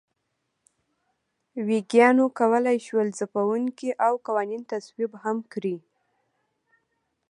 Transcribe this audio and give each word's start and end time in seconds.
ویګیانو 1.67 2.25
کولای 2.39 2.77
شول 2.87 3.07
ځپونکي 3.17 3.89
او 4.05 4.13
قوانین 4.27 4.61
تصویب 4.71 5.11
هم 5.23 5.37
کړي. 5.53 5.77